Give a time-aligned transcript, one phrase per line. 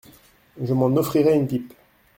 [0.59, 1.75] Je m’en offrirai une pipe.